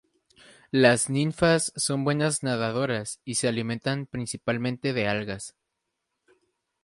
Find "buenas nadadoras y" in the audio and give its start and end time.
2.03-3.35